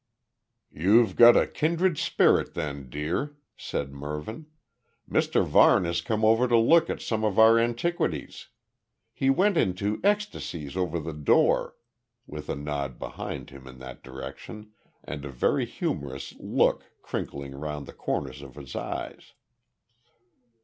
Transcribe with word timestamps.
"You've 0.71 1.15
got 1.15 1.37
a 1.37 1.45
kindred 1.45 1.95
spirit 1.99 2.55
then, 2.55 2.89
dear," 2.89 3.37
said 3.55 3.93
Mervyn. 3.93 4.47
"Mr 5.07 5.45
Varne 5.45 5.85
has 5.85 6.01
come 6.01 6.25
over 6.25 6.47
to 6.47 6.57
look 6.57 6.89
at 6.89 6.99
some 7.03 7.23
of 7.23 7.37
our 7.37 7.59
antiquities. 7.59 8.47
He 9.13 9.29
went 9.29 9.57
into 9.57 10.01
ecstasies 10.03 10.75
over 10.75 10.99
the 10.99 11.13
door," 11.13 11.75
with 12.25 12.49
a 12.49 12.55
nod 12.55 12.97
behind 12.97 13.51
him 13.51 13.67
in 13.67 13.77
that 13.77 14.01
direction, 14.01 14.71
and 15.03 15.23
a 15.23 15.29
very 15.29 15.65
humorous 15.67 16.33
look 16.39 16.83
crinkling 17.03 17.53
round 17.53 17.85
the 17.85 17.93
corners 17.93 18.41
of 18.41 18.55
his 18.55 18.75
eyes. 18.75 19.33